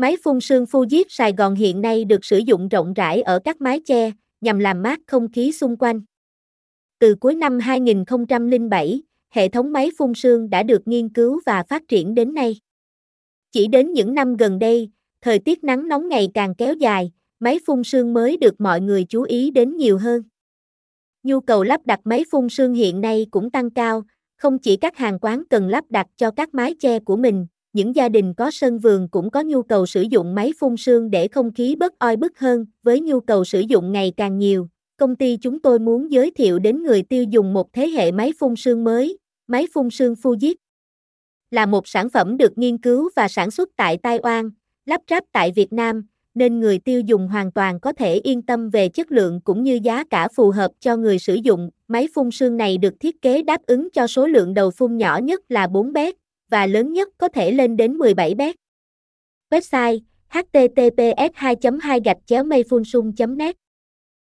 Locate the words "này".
52.56-52.78